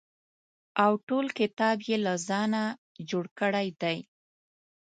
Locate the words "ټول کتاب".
1.07-1.77